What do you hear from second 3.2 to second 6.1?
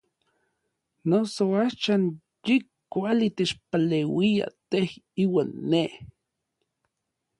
techpaleuia tej iuan nej.